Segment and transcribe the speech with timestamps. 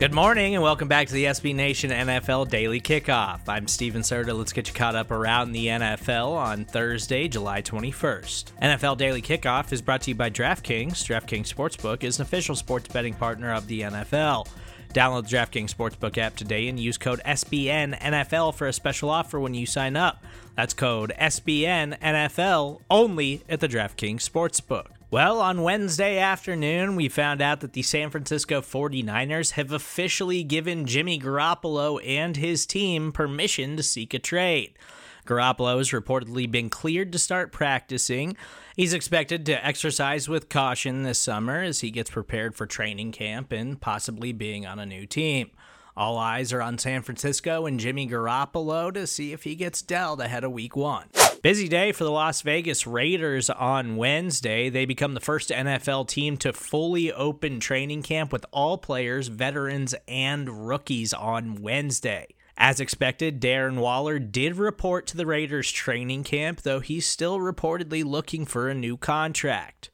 [0.00, 3.40] Good morning and welcome back to the SB Nation NFL Daily Kickoff.
[3.46, 4.32] I'm Steven Serta.
[4.32, 8.52] Let's get you caught up around the NFL on Thursday, July 21st.
[8.62, 11.04] NFL Daily Kickoff is brought to you by DraftKings.
[11.04, 14.48] DraftKings Sportsbook is an official sports betting partner of the NFL.
[14.94, 19.52] Download the DraftKings Sportsbook app today and use code SBNNFL for a special offer when
[19.52, 20.24] you sign up.
[20.56, 24.86] That's code SBNNFL only at the DraftKings Sportsbook.
[25.12, 30.86] Well, on Wednesday afternoon, we found out that the San Francisco 49ers have officially given
[30.86, 34.78] Jimmy Garoppolo and his team permission to seek a trade.
[35.26, 38.36] Garoppolo has reportedly been cleared to start practicing.
[38.76, 43.50] He's expected to exercise with caution this summer as he gets prepared for training camp
[43.50, 45.50] and possibly being on a new team.
[45.96, 50.20] All eyes are on San Francisco and Jimmy Garoppolo to see if he gets dealt
[50.20, 51.08] ahead of week one.
[51.42, 54.68] Busy day for the Las Vegas Raiders on Wednesday.
[54.68, 59.94] They become the first NFL team to fully open training camp with all players, veterans,
[60.06, 62.26] and rookies on Wednesday.
[62.58, 68.04] As expected, Darren Waller did report to the Raiders training camp, though he's still reportedly
[68.04, 69.88] looking for a new contract.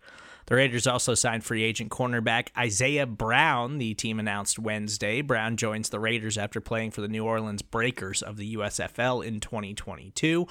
[0.46, 5.20] The Raiders also signed free agent cornerback Isaiah Brown, the team announced Wednesday.
[5.20, 9.40] Brown joins the Raiders after playing for the New Orleans Breakers of the USFL in
[9.40, 10.46] 2022.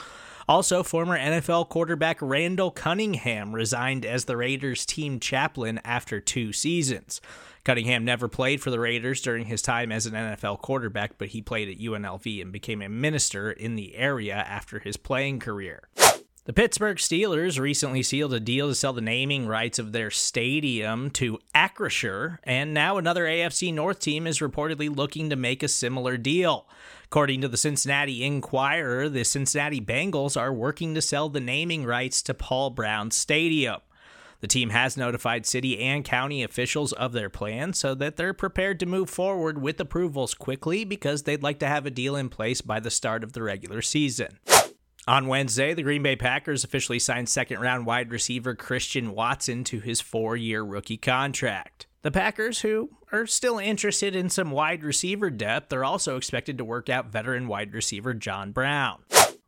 [0.49, 7.21] Also, former NFL quarterback Randall Cunningham resigned as the Raiders team chaplain after two seasons.
[7.63, 11.41] Cunningham never played for the Raiders during his time as an NFL quarterback, but he
[11.41, 15.87] played at UNLV and became a minister in the area after his playing career.
[16.45, 21.09] The Pittsburgh Steelers recently sealed a deal to sell the naming rights of their stadium
[21.11, 26.17] to Acrisure, and now another AFC North team is reportedly looking to make a similar
[26.17, 26.67] deal.
[27.05, 32.21] According to the Cincinnati Enquirer, the Cincinnati Bengals are working to sell the naming rights
[32.21, 33.81] to Paul Brown Stadium.
[34.41, 38.79] The team has notified city and county officials of their plan so that they're prepared
[38.81, 42.61] to move forward with approvals quickly because they'd like to have a deal in place
[42.61, 44.37] by the start of the regular season.
[45.07, 49.79] On Wednesday, the Green Bay Packers officially signed second round wide receiver Christian Watson to
[49.79, 51.85] his four year rookie contract.
[52.01, 56.65] The Packers, who are still interested in some wide receiver depth, are also expected to
[56.65, 59.03] work out veteran wide receiver John Brown.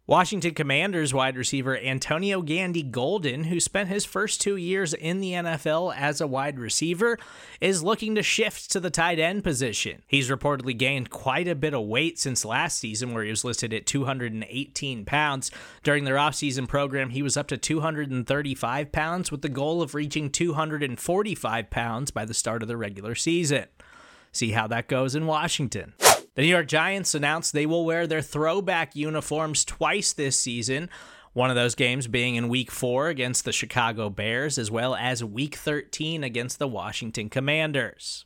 [0.08, 5.34] Washington Commanders wide receiver Antonio Gandy Golden, who spent his first two years in the
[5.34, 7.20] NFL as a wide receiver,
[7.60, 10.04] is looking to shift to the tight end position.
[10.08, 13.74] He's reportedly gained quite a bit of weight since last season, where he was listed
[13.74, 15.52] at 218 pounds.
[15.84, 20.30] During their offseason program, he was up to 235 pounds with the goal of reaching
[20.30, 23.66] 245 pounds by the start of the regular season.
[24.32, 25.96] See how that goes in Washington.
[26.38, 30.88] The New York Giants announced they will wear their throwback uniforms twice this season.
[31.34, 35.24] One of those games being in week four against the Chicago Bears, as well as
[35.24, 38.26] week 13 against the Washington Commanders.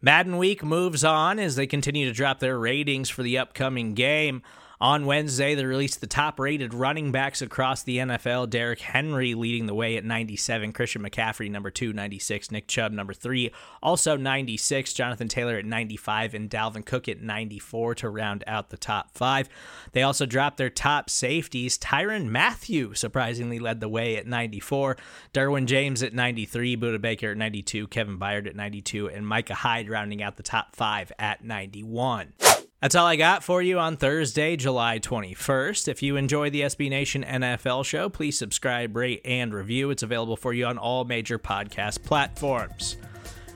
[0.00, 4.40] Madden Week moves on as they continue to drop their ratings for the upcoming game.
[4.82, 8.48] On Wednesday, they released the top rated running backs across the NFL.
[8.48, 10.72] Derrick Henry leading the way at 97.
[10.72, 12.50] Christian McCaffrey, number two, 96.
[12.50, 13.52] Nick Chubb, number three,
[13.82, 14.94] also 96.
[14.94, 16.32] Jonathan Taylor at 95.
[16.32, 19.50] And Dalvin Cook at 94 to round out the top five.
[19.92, 21.76] They also dropped their top safeties.
[21.76, 24.96] Tyrann Mathieu surprisingly led the way at 94.
[25.34, 26.78] Derwin James at 93.
[26.78, 27.86] Budda Baker at 92.
[27.88, 29.10] Kevin Byard at 92.
[29.10, 32.32] And Micah Hyde rounding out the top five at 91.
[32.80, 35.86] That's all I got for you on Thursday, July 21st.
[35.86, 39.90] If you enjoy the SB Nation NFL show, please subscribe, rate, and review.
[39.90, 42.96] It's available for you on all major podcast platforms.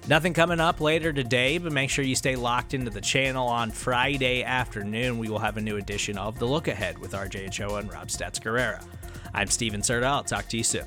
[0.09, 3.71] Nothing coming up later today, but make sure you stay locked into the channel on
[3.71, 5.17] Friday afternoon.
[5.17, 8.39] We will have a new edition of The Look Ahead with RJ and Rob Stats
[8.39, 8.85] Guerrera.
[9.33, 10.05] I'm Steven Serta.
[10.05, 10.85] I'll talk to you soon.